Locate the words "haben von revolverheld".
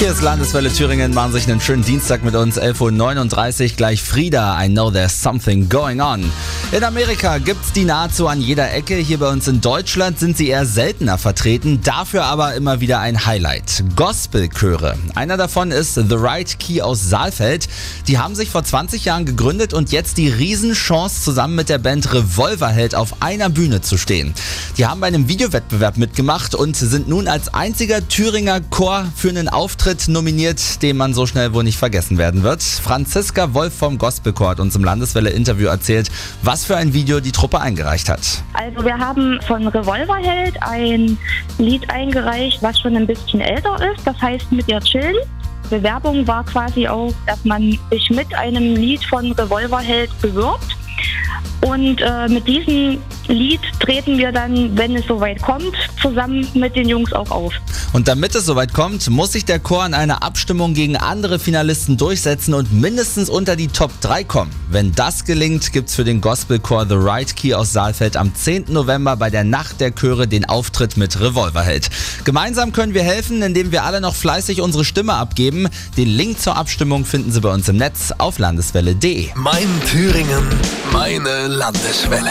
38.96-40.54